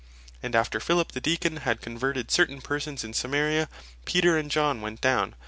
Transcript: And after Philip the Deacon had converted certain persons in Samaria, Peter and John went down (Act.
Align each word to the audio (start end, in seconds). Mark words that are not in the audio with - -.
And 0.41 0.55
after 0.55 0.79
Philip 0.79 1.11
the 1.11 1.21
Deacon 1.21 1.57
had 1.57 1.79
converted 1.79 2.31
certain 2.31 2.59
persons 2.59 3.03
in 3.03 3.13
Samaria, 3.13 3.69
Peter 4.05 4.35
and 4.35 4.49
John 4.49 4.81
went 4.81 4.99
down 4.99 5.33
(Act. 5.33 5.37